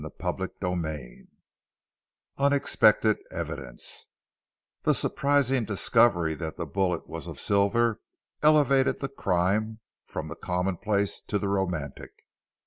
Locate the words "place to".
10.77-11.37